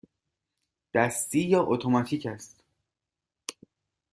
[0.93, 2.63] دستی یا اتوماتیک است؟